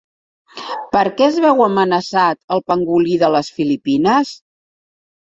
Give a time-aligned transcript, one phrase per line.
[0.95, 4.33] Per què es veu amenaçat el pangolí de les Filipines?